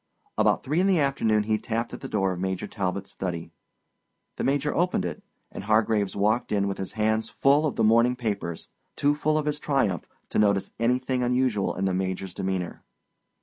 [0.35, 3.51] About three in the afternoon he tapped at the door of Major Talbot's study.
[4.37, 8.15] The Major opened it, and Hargraves walked in with his hands full of the morning
[8.15, 12.83] papers—too full of his triumph to notice anything unusual in the Major's demeanor.